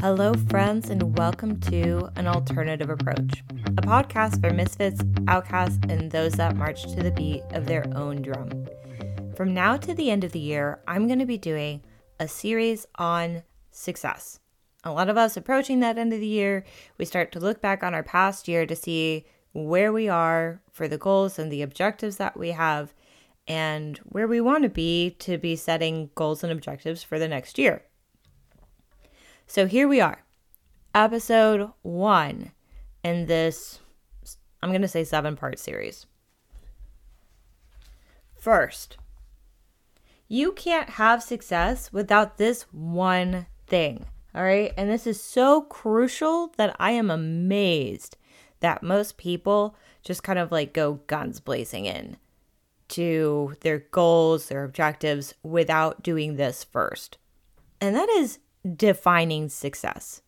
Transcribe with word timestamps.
Hello, 0.00 0.34
friends, 0.50 0.90
and 0.90 1.16
welcome 1.16 1.58
to 1.58 2.10
An 2.16 2.26
Alternative 2.26 2.90
Approach, 2.90 3.42
a 3.66 3.80
podcast 3.80 4.42
for 4.42 4.52
misfits, 4.52 5.00
outcasts, 5.26 5.78
and 5.88 6.10
those 6.10 6.34
that 6.34 6.54
march 6.54 6.82
to 6.82 7.02
the 7.02 7.10
beat 7.10 7.42
of 7.52 7.64
their 7.64 7.86
own 7.96 8.20
drum. 8.20 8.66
From 9.34 9.54
now 9.54 9.78
to 9.78 9.94
the 9.94 10.10
end 10.10 10.22
of 10.22 10.32
the 10.32 10.38
year, 10.38 10.80
I'm 10.86 11.06
going 11.06 11.18
to 11.18 11.24
be 11.24 11.38
doing 11.38 11.82
a 12.20 12.28
series 12.28 12.86
on 12.96 13.42
success. 13.70 14.38
A 14.84 14.92
lot 14.92 15.08
of 15.08 15.16
us 15.16 15.34
approaching 15.34 15.80
that 15.80 15.96
end 15.96 16.12
of 16.12 16.20
the 16.20 16.26
year, 16.26 16.64
we 16.98 17.06
start 17.06 17.32
to 17.32 17.40
look 17.40 17.62
back 17.62 17.82
on 17.82 17.94
our 17.94 18.02
past 18.02 18.48
year 18.48 18.66
to 18.66 18.76
see 18.76 19.24
where 19.52 19.94
we 19.94 20.10
are 20.10 20.60
for 20.70 20.88
the 20.88 20.98
goals 20.98 21.38
and 21.38 21.50
the 21.50 21.62
objectives 21.62 22.18
that 22.18 22.36
we 22.36 22.50
have 22.50 22.92
and 23.48 23.96
where 23.98 24.28
we 24.28 24.42
want 24.42 24.62
to 24.62 24.68
be 24.68 25.16
to 25.20 25.38
be 25.38 25.56
setting 25.56 26.10
goals 26.14 26.44
and 26.44 26.52
objectives 26.52 27.02
for 27.02 27.18
the 27.18 27.28
next 27.28 27.58
year. 27.58 27.82
So 29.48 29.66
here 29.66 29.86
we 29.86 30.00
are, 30.00 30.24
episode 30.94 31.70
one 31.82 32.50
in 33.04 33.26
this, 33.26 33.78
I'm 34.60 34.70
going 34.70 34.82
to 34.82 34.88
say 34.88 35.04
seven 35.04 35.36
part 35.36 35.58
series. 35.58 36.06
First, 38.34 38.98
you 40.28 40.52
can't 40.52 40.90
have 40.90 41.22
success 41.22 41.92
without 41.92 42.38
this 42.38 42.62
one 42.72 43.46
thing. 43.68 44.06
All 44.34 44.42
right. 44.42 44.72
And 44.76 44.90
this 44.90 45.06
is 45.06 45.22
so 45.22 45.62
crucial 45.62 46.52
that 46.56 46.74
I 46.78 46.90
am 46.90 47.10
amazed 47.10 48.16
that 48.60 48.82
most 48.82 49.16
people 49.16 49.76
just 50.04 50.22
kind 50.22 50.38
of 50.38 50.50
like 50.50 50.74
go 50.74 51.00
guns 51.06 51.40
blazing 51.40 51.86
in 51.86 52.16
to 52.88 53.54
their 53.60 53.78
goals, 53.78 54.48
their 54.48 54.64
objectives 54.64 55.34
without 55.42 56.02
doing 56.02 56.36
this 56.36 56.64
first. 56.64 57.18
And 57.80 57.94
that 57.94 58.08
is 58.10 58.40
defining 58.74 59.48
success. 59.48 60.22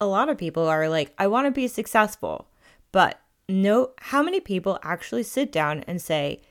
A 0.00 0.06
lot 0.06 0.28
of 0.28 0.38
people 0.38 0.66
are 0.66 0.88
like, 0.88 1.14
I 1.18 1.26
want 1.26 1.46
to 1.46 1.52
be 1.52 1.68
successful, 1.68 2.48
but 2.90 3.20
no, 3.48 3.90
how 3.98 4.22
many 4.22 4.40
people 4.40 4.78
actually 4.82 5.22
sit 5.22 5.52
down 5.52 5.84
and 5.86 6.00
say, 6.00 6.42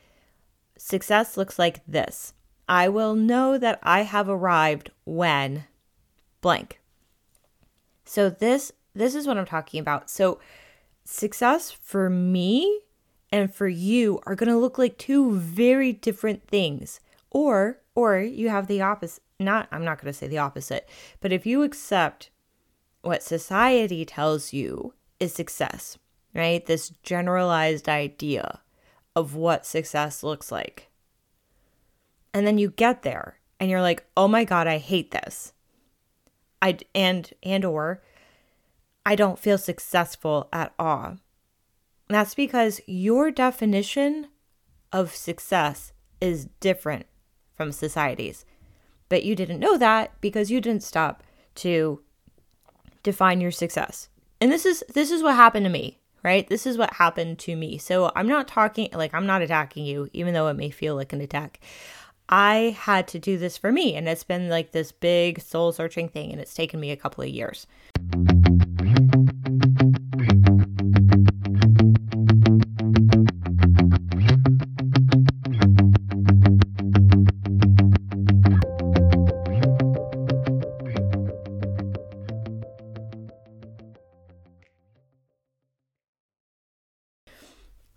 success 0.78 1.36
looks 1.36 1.60
like 1.60 1.86
this? 1.86 2.34
I 2.68 2.88
will 2.88 3.16
know 3.16 3.58
that 3.58 3.80
I 3.84 4.04
have 4.04 4.30
arrived 4.30 4.92
when 5.04 5.66
blank. 6.40 6.80
So 8.06 8.30
this 8.30 8.72
this 8.94 9.16
is 9.16 9.26
what 9.26 9.38
I'm 9.38 9.46
talking 9.46 9.80
about. 9.80 10.10
So 10.10 10.40
success 11.06 11.72
for 11.72 12.10
me 12.10 12.82
and 13.32 13.54
for 13.54 13.68
you 13.68 14.20
are 14.26 14.36
going 14.36 14.50
to 14.50 14.58
look 14.58 14.78
like 14.78 14.98
two 14.98 15.36
very 15.36 15.94
different 15.94 16.48
things. 16.48 17.00
Or 17.30 17.80
or 17.96 18.20
you 18.20 18.50
have 18.50 18.68
the 18.68 18.82
opposite. 18.82 19.24
Not 19.42 19.68
I'm 19.72 19.84
not 19.84 20.00
going 20.02 20.12
to 20.12 20.18
say 20.18 20.28
the 20.28 20.38
opposite, 20.38 20.88
but 21.20 21.34
if 21.34 21.46
you 21.46 21.64
accept 21.64 22.30
what 23.02 23.24
society 23.24 24.06
tells 24.06 24.54
you 24.54 24.94
is 25.20 25.34
success, 25.34 25.98
right? 26.34 26.66
This 26.66 26.94
generalized 27.04 27.90
idea 27.90 28.62
of 29.16 29.36
what 29.36 29.66
success 29.66 30.24
looks 30.24 30.52
like. 30.52 30.90
And 32.34 32.48
then 32.48 32.58
you 32.58 32.70
get 32.70 33.02
there 33.02 33.40
and 33.60 33.70
you're 33.70 33.82
like, 33.82 34.06
"Oh 34.16 34.28
my 34.28 34.44
god, 34.44 34.68
I 34.68 34.78
hate 34.78 35.12
this." 35.12 35.54
I 36.62 36.78
and 36.94 37.32
and 37.44 37.66
or 37.66 38.02
I 39.06 39.16
don't 39.16 39.40
feel 39.40 39.58
successful 39.58 40.48
at 40.54 40.74
all. 40.78 41.18
That's 42.08 42.36
because 42.36 42.82
your 42.86 43.32
definition 43.32 44.28
of 44.92 45.16
success 45.16 45.94
is 46.20 46.50
different 46.60 47.06
from 47.56 47.72
society's. 47.72 48.46
But 49.12 49.26
you 49.26 49.36
didn't 49.36 49.60
know 49.60 49.78
that 49.78 50.14
because 50.22 50.50
you 50.50 50.62
didn't 50.62 50.84
stop 50.84 51.22
to 51.56 52.02
define 53.04 53.42
your 53.42 53.52
success. 53.52 54.08
And 54.40 54.50
this 54.50 54.66
is 54.66 54.86
this 54.94 55.12
is 55.12 55.22
what 55.22 55.36
happened 55.36 55.66
to 55.66 55.70
me, 55.70 56.00
right? 56.24 56.48
This 56.48 56.66
is 56.66 56.78
what 56.78 56.94
happened 56.94 57.38
to 57.40 57.58
me. 57.58 57.78
So 57.78 58.14
I'm 58.16 58.30
not 58.30 58.48
talking 58.48 58.88
like 58.94 59.14
I'm 59.14 59.26
not 59.26 59.42
attacking 59.42 59.84
you 59.84 60.10
even 60.14 60.34
though 60.34 60.48
it 60.48 60.54
may 60.54 60.70
feel 60.70 60.96
like 60.96 61.12
an 61.12 61.20
attack. 61.20 61.60
I 62.30 62.78
had 62.80 63.06
to 63.10 63.20
do 63.20 63.38
this 63.38 63.58
for 63.58 63.70
me 63.70 63.98
and 63.98 64.08
it's 64.08 64.24
been 64.24 64.48
like 64.48 64.72
this 64.72 64.94
big 64.94 65.42
soul 65.42 65.74
searching 65.74 66.08
thing 66.08 66.32
and 66.32 66.40
it's 66.40 66.54
taken 66.54 66.80
me 66.80 66.92
a 66.92 66.96
couple 66.96 67.22
of 67.22 67.30
years. 67.30 67.68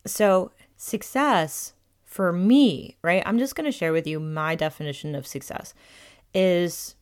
So, 0.06 0.52
success 0.76 1.72
for 2.04 2.32
me, 2.32 2.96
right? 3.02 3.22
I'm 3.26 3.38
just 3.38 3.56
going 3.56 3.64
to 3.64 3.76
share 3.76 3.92
with 3.92 4.06
you 4.06 4.20
my 4.20 4.54
definition 4.54 5.14
of 5.14 5.26
success 5.26 5.74
is 6.32 6.94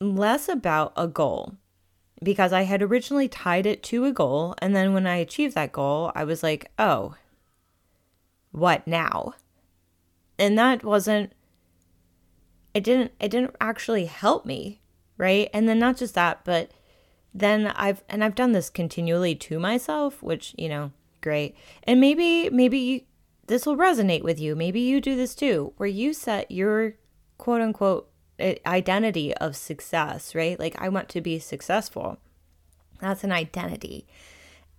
less 0.00 0.48
about 0.48 0.92
a 0.96 1.06
goal 1.06 1.54
because 2.22 2.52
I 2.52 2.62
had 2.62 2.82
originally 2.82 3.28
tied 3.28 3.66
it 3.66 3.82
to 3.84 4.04
a 4.04 4.12
goal. 4.12 4.54
And 4.58 4.74
then 4.76 4.92
when 4.92 5.06
I 5.06 5.16
achieved 5.16 5.54
that 5.54 5.72
goal, 5.72 6.12
I 6.14 6.24
was 6.24 6.42
like, 6.42 6.70
oh, 6.78 7.14
what 8.52 8.86
now? 8.86 9.34
And 10.38 10.58
that 10.58 10.84
wasn't, 10.84 11.32
it 12.74 12.84
didn't, 12.84 13.12
it 13.20 13.30
didn't 13.30 13.56
actually 13.60 14.06
help 14.06 14.44
me, 14.44 14.80
right? 15.16 15.48
And 15.52 15.68
then 15.68 15.78
not 15.78 15.96
just 15.96 16.14
that, 16.14 16.40
but 16.44 16.70
then 17.32 17.68
I've, 17.68 18.02
and 18.08 18.22
I've 18.22 18.34
done 18.34 18.52
this 18.52 18.70
continually 18.70 19.34
to 19.36 19.58
myself, 19.58 20.22
which, 20.22 20.54
you 20.58 20.68
know, 20.68 20.92
great. 21.20 21.56
And 21.84 22.00
maybe, 22.00 22.50
maybe 22.50 22.78
you, 22.78 23.00
this 23.46 23.66
will 23.66 23.76
resonate 23.76 24.22
with 24.22 24.38
you. 24.40 24.54
Maybe 24.54 24.80
you 24.80 25.00
do 25.00 25.16
this 25.16 25.34
too, 25.34 25.72
where 25.76 25.88
you 25.88 26.12
set 26.12 26.50
your 26.50 26.94
quote 27.38 27.60
unquote 27.60 28.10
identity 28.66 29.34
of 29.36 29.56
success, 29.56 30.34
right? 30.34 30.58
Like, 30.58 30.80
I 30.80 30.88
want 30.88 31.08
to 31.10 31.20
be 31.20 31.38
successful. 31.38 32.18
That's 33.00 33.24
an 33.24 33.32
identity 33.32 34.06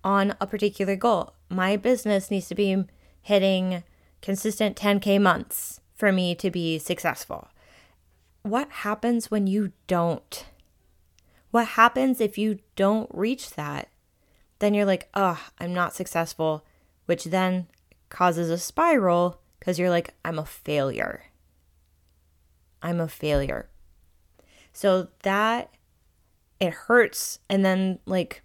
on 0.03 0.35
a 0.39 0.47
particular 0.47 0.95
goal. 0.95 1.33
My 1.49 1.77
business 1.77 2.31
needs 2.31 2.47
to 2.47 2.55
be 2.55 2.85
hitting 3.21 3.83
consistent 4.21 4.75
10K 4.75 5.21
months 5.21 5.81
for 5.95 6.11
me 6.11 6.33
to 6.35 6.49
be 6.49 6.79
successful. 6.79 7.49
What 8.43 8.71
happens 8.71 9.29
when 9.29 9.47
you 9.47 9.71
don't? 9.87 10.45
What 11.51 11.67
happens 11.67 12.21
if 12.21 12.37
you 12.37 12.59
don't 12.75 13.09
reach 13.13 13.51
that? 13.51 13.89
Then 14.61 14.75
you're 14.75 14.85
like, 14.85 15.09
oh, 15.15 15.43
I'm 15.57 15.73
not 15.73 15.95
successful, 15.95 16.63
which 17.07 17.23
then 17.23 17.65
causes 18.09 18.51
a 18.51 18.59
spiral 18.59 19.41
because 19.57 19.79
you're 19.79 19.89
like, 19.89 20.13
I'm 20.23 20.37
a 20.37 20.45
failure. 20.45 21.23
I'm 22.79 22.99
a 22.99 23.07
failure. 23.07 23.69
So 24.71 25.07
that 25.23 25.71
it 26.59 26.73
hurts. 26.73 27.39
And 27.49 27.65
then, 27.65 27.97
like, 28.05 28.43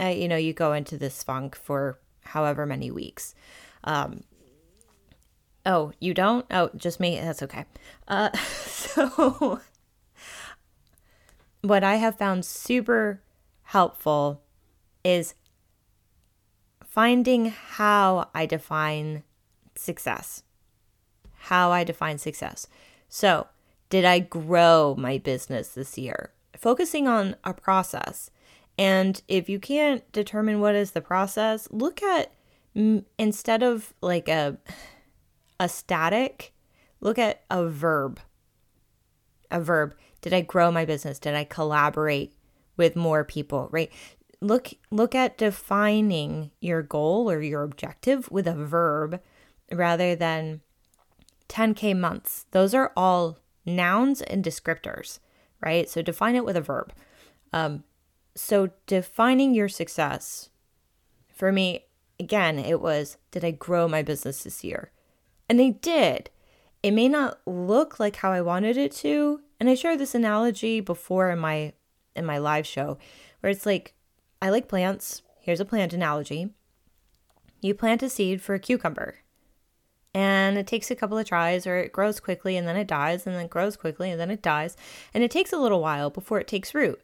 uh, 0.00 0.06
you 0.06 0.28
know, 0.28 0.36
you 0.36 0.52
go 0.52 0.72
into 0.72 0.96
this 0.96 1.24
funk 1.24 1.56
for 1.56 1.98
however 2.22 2.64
many 2.64 2.92
weeks. 2.92 3.34
Um, 3.82 4.22
oh, 5.66 5.90
you 5.98 6.14
don't? 6.14 6.46
Oh, 6.52 6.70
just 6.76 7.00
me? 7.00 7.18
That's 7.18 7.42
okay. 7.42 7.64
Uh, 8.06 8.30
so, 8.36 9.60
what 11.62 11.82
I 11.82 11.96
have 11.96 12.16
found 12.16 12.44
super 12.44 13.22
helpful 13.64 14.40
is 15.06 15.34
finding 16.84 17.46
how 17.46 18.28
I 18.34 18.44
define 18.44 19.22
success. 19.76 20.42
How 21.42 21.70
I 21.70 21.84
define 21.84 22.18
success. 22.18 22.66
So, 23.08 23.46
did 23.88 24.04
I 24.04 24.18
grow 24.18 24.96
my 24.98 25.18
business 25.18 25.68
this 25.68 25.96
year? 25.96 26.32
Focusing 26.56 27.06
on 27.06 27.36
a 27.44 27.54
process. 27.54 28.32
And 28.76 29.22
if 29.28 29.48
you 29.48 29.60
can't 29.60 30.10
determine 30.10 30.60
what 30.60 30.74
is 30.74 30.90
the 30.90 31.00
process, 31.00 31.68
look 31.70 32.02
at 32.02 32.32
instead 33.16 33.62
of 33.62 33.94
like 34.00 34.28
a 34.28 34.58
a 35.60 35.68
static, 35.68 36.52
look 37.00 37.16
at 37.16 37.44
a 37.48 37.64
verb. 37.64 38.18
A 39.52 39.60
verb. 39.60 39.94
Did 40.20 40.34
I 40.34 40.40
grow 40.40 40.72
my 40.72 40.84
business? 40.84 41.20
Did 41.20 41.34
I 41.34 41.44
collaborate 41.44 42.32
with 42.76 42.96
more 42.96 43.24
people, 43.24 43.68
right? 43.70 43.90
Look 44.40 44.74
look 44.90 45.14
at 45.14 45.38
defining 45.38 46.50
your 46.60 46.82
goal 46.82 47.30
or 47.30 47.40
your 47.40 47.62
objective 47.62 48.30
with 48.30 48.46
a 48.46 48.54
verb 48.54 49.20
rather 49.72 50.14
than 50.14 50.60
10K 51.48 51.96
months. 51.96 52.46
Those 52.50 52.74
are 52.74 52.92
all 52.96 53.38
nouns 53.64 54.20
and 54.22 54.44
descriptors, 54.44 55.18
right? 55.60 55.88
So 55.88 56.02
define 56.02 56.36
it 56.36 56.44
with 56.44 56.56
a 56.56 56.60
verb. 56.60 56.92
Um, 57.52 57.84
so 58.34 58.70
defining 58.86 59.54
your 59.54 59.68
success 59.68 60.50
for 61.32 61.52
me, 61.52 61.84
again, 62.20 62.58
it 62.58 62.80
was 62.80 63.16
did 63.30 63.44
I 63.44 63.50
grow 63.50 63.88
my 63.88 64.02
business 64.02 64.44
this 64.44 64.64
year? 64.64 64.90
And 65.48 65.60
I 65.60 65.70
did. 65.70 66.30
It 66.82 66.92
may 66.92 67.08
not 67.08 67.40
look 67.46 67.98
like 67.98 68.16
how 68.16 68.32
I 68.32 68.40
wanted 68.40 68.76
it 68.76 68.92
to. 68.96 69.40
And 69.58 69.68
I 69.68 69.74
shared 69.74 69.98
this 69.98 70.14
analogy 70.14 70.80
before 70.80 71.30
in 71.30 71.38
my 71.38 71.72
in 72.14 72.24
my 72.24 72.38
live 72.38 72.66
show, 72.66 72.98
where 73.40 73.50
it's 73.50 73.66
like, 73.66 73.94
I 74.46 74.50
like 74.50 74.68
plants. 74.68 75.22
Here's 75.40 75.58
a 75.58 75.64
plant 75.64 75.92
analogy. 75.92 76.50
You 77.60 77.74
plant 77.74 78.04
a 78.04 78.08
seed 78.08 78.40
for 78.40 78.54
a 78.54 78.60
cucumber, 78.60 79.16
and 80.14 80.56
it 80.56 80.68
takes 80.68 80.88
a 80.88 80.94
couple 80.94 81.18
of 81.18 81.26
tries, 81.26 81.66
or 81.66 81.78
it 81.78 81.90
grows 81.90 82.20
quickly 82.20 82.56
and 82.56 82.68
then 82.68 82.76
it 82.76 82.86
dies, 82.86 83.26
and 83.26 83.34
then 83.34 83.46
it 83.46 83.50
grows 83.50 83.76
quickly 83.76 84.08
and 84.08 84.20
then 84.20 84.30
it 84.30 84.42
dies, 84.42 84.76
and 85.12 85.24
it 85.24 85.32
takes 85.32 85.52
a 85.52 85.58
little 85.58 85.80
while 85.80 86.10
before 86.10 86.38
it 86.38 86.46
takes 86.46 86.76
root. 86.76 87.02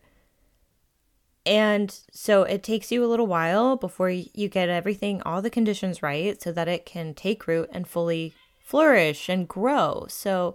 And 1.45 1.93
so 2.13 2.45
it 2.45 2.63
takes 2.63 2.93
you 2.93 3.05
a 3.05 3.11
little 3.11 3.27
while 3.27 3.77
before 3.77 4.11
you 4.11 4.49
get 4.49 4.69
everything, 4.69 5.21
all 5.23 5.43
the 5.43 5.51
conditions 5.51 6.01
right, 6.01 6.41
so 6.41 6.53
that 6.53 6.69
it 6.69 6.87
can 6.87 7.13
take 7.13 7.49
root 7.49 7.69
and 7.73 7.89
fully 7.89 8.35
flourish 8.61 9.29
and 9.29 9.49
grow. 9.49 10.07
So 10.09 10.55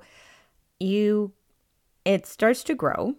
you, 0.79 1.33
it 2.05 2.25
starts 2.25 2.63
to 2.63 2.75
grow. 2.75 3.15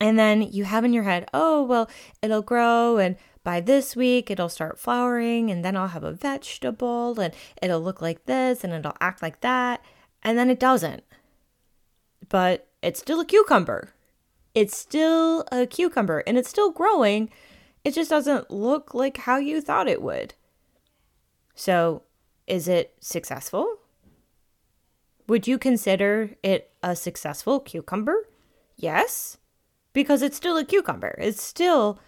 And 0.00 0.18
then 0.18 0.42
you 0.42 0.64
have 0.64 0.84
in 0.84 0.92
your 0.92 1.02
head, 1.02 1.28
oh, 1.34 1.62
well, 1.62 1.90
it'll 2.22 2.42
grow 2.42 2.96
and 2.96 3.16
by 3.44 3.60
this 3.60 3.94
week 3.94 4.30
it'll 4.30 4.48
start 4.48 4.78
flowering 4.78 5.50
and 5.50 5.64
then 5.64 5.76
I'll 5.76 5.88
have 5.88 6.04
a 6.04 6.12
vegetable 6.12 7.18
and 7.20 7.34
it'll 7.62 7.80
look 7.80 8.00
like 8.00 8.24
this 8.24 8.64
and 8.64 8.72
it'll 8.72 8.96
act 9.00 9.22
like 9.22 9.40
that. 9.40 9.82
And 10.22 10.38
then 10.38 10.50
it 10.50 10.60
doesn't. 10.60 11.04
But 12.28 12.68
it's 12.82 13.00
still 13.00 13.20
a 13.20 13.24
cucumber 13.24 13.92
it's 14.54 14.76
still 14.76 15.44
a 15.52 15.66
cucumber 15.66 16.22
and 16.26 16.36
it's 16.36 16.48
still 16.48 16.70
growing. 16.70 17.30
It 17.84 17.94
just 17.94 18.10
doesn't 18.10 18.50
look 18.50 18.94
like 18.94 19.18
how 19.18 19.38
you 19.38 19.60
thought 19.60 19.88
it 19.88 20.02
would. 20.02 20.34
So, 21.54 22.02
is 22.46 22.68
it 22.68 22.94
successful? 23.00 23.78
Would 25.28 25.46
you 25.46 25.58
consider 25.58 26.32
it 26.42 26.72
a 26.82 26.96
successful 26.96 27.60
cucumber? 27.60 28.28
Yes, 28.76 29.38
because 29.92 30.22
it's 30.22 30.36
still 30.36 30.56
a 30.56 30.64
cucumber. 30.64 31.14
It's 31.18 31.42
still, 31.42 31.98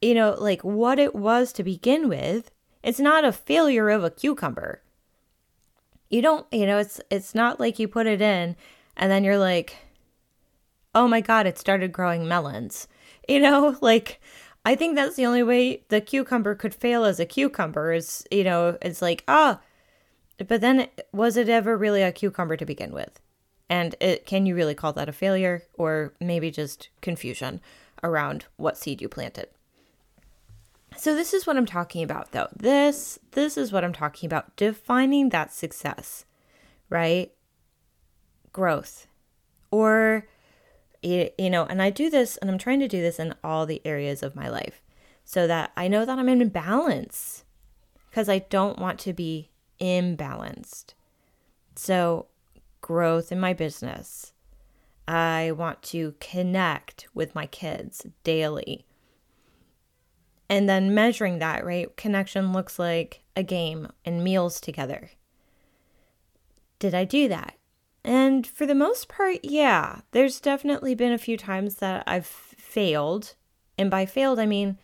you 0.00 0.14
know, 0.14 0.34
like 0.38 0.62
what 0.62 0.98
it 0.98 1.14
was 1.14 1.52
to 1.54 1.62
begin 1.62 2.08
with. 2.08 2.50
It's 2.82 3.00
not 3.00 3.24
a 3.24 3.32
failure 3.32 3.90
of 3.90 4.04
a 4.04 4.10
cucumber. 4.10 4.82
You 6.08 6.22
don't, 6.22 6.46
you 6.50 6.66
know, 6.66 6.78
it's 6.78 7.00
it's 7.10 7.34
not 7.34 7.60
like 7.60 7.78
you 7.78 7.86
put 7.86 8.06
it 8.06 8.20
in 8.20 8.56
and 8.96 9.10
then 9.10 9.24
you're 9.24 9.38
like, 9.38 9.76
oh 10.94 11.06
my 11.06 11.20
God, 11.20 11.46
it 11.46 11.58
started 11.58 11.92
growing 11.92 12.26
melons. 12.26 12.86
You 13.28 13.38
know, 13.38 13.76
like, 13.80 14.20
I 14.64 14.74
think 14.74 14.96
that's 14.96 15.14
the 15.14 15.26
only 15.26 15.44
way 15.44 15.84
the 15.88 16.00
cucumber 16.00 16.56
could 16.56 16.74
fail 16.74 17.04
as 17.04 17.20
a 17.20 17.26
cucumber 17.26 17.92
is, 17.92 18.26
you 18.32 18.42
know, 18.42 18.76
it's 18.82 19.00
like, 19.00 19.22
ah, 19.28 19.60
oh. 19.60 20.44
but 20.48 20.60
then 20.60 20.88
was 21.12 21.36
it 21.36 21.48
ever 21.48 21.76
really 21.76 22.02
a 22.02 22.10
cucumber 22.10 22.56
to 22.56 22.66
begin 22.66 22.92
with? 22.92 23.20
And 23.70 23.94
it, 24.00 24.26
can 24.26 24.44
you 24.44 24.56
really 24.56 24.74
call 24.74 24.92
that 24.94 25.08
a 25.08 25.12
failure 25.12 25.62
or 25.74 26.12
maybe 26.20 26.50
just 26.50 26.88
confusion 27.00 27.60
around 28.02 28.46
what 28.56 28.76
seed 28.76 29.00
you 29.00 29.08
planted? 29.08 29.46
So 30.96 31.14
this 31.14 31.32
is 31.32 31.46
what 31.46 31.56
I'm 31.56 31.66
talking 31.66 32.02
about 32.02 32.32
though. 32.32 32.48
This 32.54 33.20
this 33.30 33.56
is 33.56 33.70
what 33.70 33.84
I'm 33.84 33.92
talking 33.92 34.26
about 34.26 34.56
defining 34.56 35.28
that 35.28 35.52
success, 35.52 36.24
right? 36.88 37.32
Growth 38.52 39.06
or 39.70 40.26
you 41.02 41.30
know, 41.38 41.64
and 41.64 41.80
I 41.80 41.90
do 41.90 42.10
this 42.10 42.36
and 42.38 42.50
I'm 42.50 42.58
trying 42.58 42.80
to 42.80 42.88
do 42.88 43.00
this 43.00 43.18
in 43.18 43.34
all 43.42 43.64
the 43.66 43.80
areas 43.84 44.22
of 44.22 44.36
my 44.36 44.48
life 44.48 44.82
so 45.24 45.46
that 45.46 45.70
I 45.76 45.86
know 45.86 46.04
that 46.04 46.18
I'm 46.18 46.28
in 46.28 46.48
balance 46.48 47.44
because 48.10 48.28
I 48.28 48.40
don't 48.40 48.80
want 48.80 48.98
to 49.00 49.12
be 49.12 49.50
imbalanced. 49.80 50.94
So, 51.76 52.26
growth 52.90 53.30
in 53.30 53.38
my 53.38 53.52
business. 53.52 54.32
I 55.06 55.52
want 55.52 55.80
to 55.94 56.16
connect 56.18 57.06
with 57.14 57.36
my 57.36 57.46
kids 57.46 58.04
daily. 58.24 58.84
And 60.48 60.68
then 60.68 60.92
measuring 60.92 61.38
that, 61.38 61.64
right? 61.64 61.96
Connection 61.96 62.52
looks 62.52 62.80
like 62.80 63.22
a 63.36 63.44
game 63.44 63.86
and 64.04 64.24
meals 64.24 64.60
together. 64.60 65.10
Did 66.80 66.92
I 66.92 67.04
do 67.04 67.28
that? 67.28 67.54
And 68.02 68.44
for 68.44 68.66
the 68.66 68.74
most 68.74 69.08
part, 69.08 69.36
yeah, 69.44 70.00
there's 70.10 70.40
definitely 70.40 70.96
been 70.96 71.12
a 71.12 71.26
few 71.26 71.36
times 71.36 71.76
that 71.76 72.02
I've 72.08 72.26
failed. 72.26 73.36
And 73.78 73.88
by 73.88 74.04
failed, 74.04 74.40
I 74.40 74.46
mean 74.46 74.78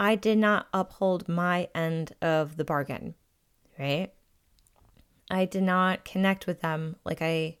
I 0.00 0.14
did 0.14 0.38
not 0.38 0.68
uphold 0.72 1.28
my 1.28 1.68
end 1.74 2.14
of 2.22 2.56
the 2.56 2.64
bargain, 2.64 3.14
right? 3.78 4.14
I 5.30 5.44
did 5.44 5.62
not 5.62 6.04
connect 6.04 6.46
with 6.46 6.60
them 6.60 6.96
like 7.04 7.22
I 7.22 7.58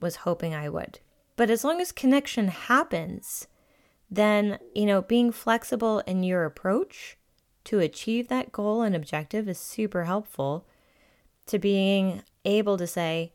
was 0.00 0.16
hoping 0.16 0.54
I 0.54 0.68
would. 0.68 1.00
But 1.36 1.50
as 1.50 1.64
long 1.64 1.80
as 1.80 1.92
connection 1.92 2.48
happens, 2.48 3.48
then, 4.10 4.58
you 4.74 4.86
know, 4.86 5.02
being 5.02 5.32
flexible 5.32 6.00
in 6.00 6.22
your 6.22 6.44
approach 6.44 7.16
to 7.64 7.80
achieve 7.80 8.28
that 8.28 8.52
goal 8.52 8.82
and 8.82 8.94
objective 8.94 9.48
is 9.48 9.58
super 9.58 10.04
helpful 10.04 10.66
to 11.46 11.58
being 11.58 12.22
able 12.44 12.76
to 12.76 12.86
say, 12.86 13.32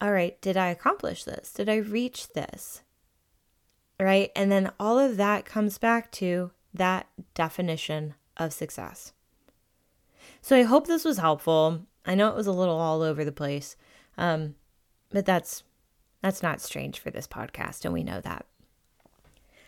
all 0.00 0.12
right, 0.12 0.40
did 0.40 0.56
I 0.56 0.68
accomplish 0.68 1.24
this? 1.24 1.52
Did 1.52 1.68
I 1.68 1.76
reach 1.76 2.32
this? 2.32 2.82
Right? 3.98 4.30
And 4.36 4.50
then 4.50 4.72
all 4.78 4.98
of 4.98 5.16
that 5.16 5.44
comes 5.44 5.78
back 5.78 6.10
to 6.12 6.50
that 6.74 7.06
definition 7.32 8.14
of 8.36 8.52
success. 8.52 9.12
So 10.42 10.56
I 10.56 10.62
hope 10.62 10.86
this 10.86 11.04
was 11.04 11.18
helpful. 11.18 11.86
I 12.06 12.14
know 12.14 12.28
it 12.28 12.36
was 12.36 12.46
a 12.46 12.52
little 12.52 12.78
all 12.78 13.02
over 13.02 13.24
the 13.24 13.32
place, 13.32 13.76
um, 14.18 14.54
but 15.10 15.26
that's 15.26 15.62
that's 16.22 16.42
not 16.42 16.60
strange 16.60 16.98
for 16.98 17.10
this 17.10 17.26
podcast, 17.26 17.84
and 17.84 17.92
we 17.92 18.02
know 18.02 18.20
that. 18.20 18.46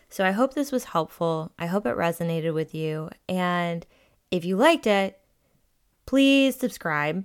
So 0.09 0.25
I 0.25 0.31
hope 0.31 0.55
this 0.55 0.73
was 0.73 0.85
helpful. 0.85 1.53
I 1.59 1.67
hope 1.67 1.87
it 1.87 1.97
resonated 1.97 2.55
with 2.55 2.75
you. 2.75 3.11
And 3.29 3.85
if 4.31 4.45
you 4.45 4.57
liked 4.57 4.87
it, 4.87 5.19
please 6.07 6.57
subscribe 6.57 7.25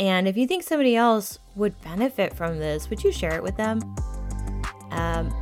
and 0.00 0.26
if 0.26 0.36
you 0.36 0.46
think 0.46 0.62
somebody 0.64 0.96
else 0.96 1.38
would 1.54 1.80
benefit 1.82 2.34
from 2.34 2.58
this, 2.58 2.90
would 2.90 3.04
you 3.04 3.12
share 3.12 3.34
it 3.36 3.42
with 3.42 3.56
them? 3.56 3.80
Um, 4.90 5.32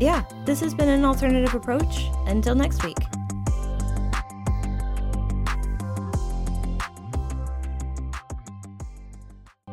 yeah, 0.00 0.24
this 0.44 0.60
has 0.60 0.74
been 0.74 0.88
an 0.88 1.04
alternative 1.04 1.54
approach. 1.54 2.06
Until 2.26 2.54
next 2.54 2.84
week. 2.84 2.98